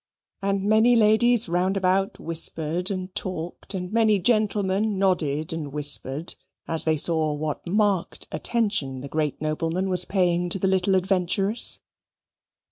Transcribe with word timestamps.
And 0.41 0.63
many 0.63 0.95
ladies 0.95 1.47
round 1.47 1.77
about 1.77 2.19
whispered 2.19 2.89
and 2.89 3.13
talked, 3.13 3.75
and 3.75 3.93
many 3.93 4.17
gentlemen 4.17 4.97
nodded 4.97 5.53
and 5.53 5.71
whispered, 5.71 6.33
as 6.67 6.85
they 6.85 6.97
saw 6.97 7.33
what 7.35 7.67
marked 7.67 8.25
attention 8.31 9.01
the 9.01 9.07
great 9.09 9.39
nobleman 9.39 9.89
was 9.89 10.05
paying 10.05 10.49
to 10.49 10.57
the 10.57 10.67
little 10.67 10.95
adventuress. 10.95 11.77